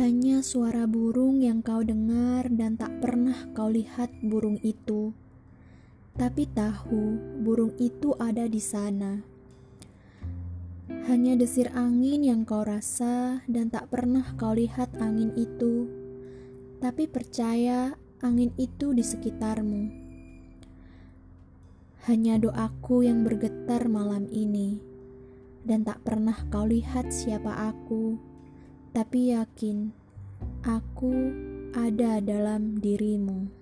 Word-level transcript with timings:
Hanya 0.00 0.40
suara 0.40 0.88
burung 0.88 1.44
yang 1.44 1.60
kau 1.60 1.84
dengar 1.84 2.48
dan 2.48 2.80
tak 2.80 3.04
pernah 3.04 3.36
kau 3.52 3.68
lihat 3.68 4.08
burung 4.24 4.56
itu. 4.64 5.12
Tapi 6.16 6.48
tahu 6.48 7.20
burung 7.44 7.76
itu 7.76 8.16
ada 8.16 8.48
di 8.48 8.56
sana. 8.56 9.20
Hanya 10.88 11.36
desir 11.36 11.68
angin 11.76 12.24
yang 12.24 12.48
kau 12.48 12.64
rasa 12.64 13.44
dan 13.44 13.68
tak 13.68 13.92
pernah 13.92 14.24
kau 14.40 14.56
lihat 14.56 14.96
angin 14.96 15.28
itu. 15.36 15.84
Tapi 16.80 17.04
percaya 17.04 17.92
angin 18.24 18.48
itu 18.56 18.96
di 18.96 19.04
sekitarmu. 19.04 19.92
Hanya 22.08 22.40
doaku 22.40 23.04
yang 23.04 23.28
bergetar 23.28 23.92
malam 23.92 24.24
ini. 24.32 24.80
Dan 25.68 25.84
tak 25.84 26.00
pernah 26.00 26.48
kau 26.48 26.64
lihat 26.64 27.12
siapa 27.12 27.76
aku 27.76 28.31
tapi 28.92 29.32
yakin 29.32 29.88
aku 30.60 31.32
ada 31.72 32.20
dalam 32.20 32.76
dirimu. 32.76 33.61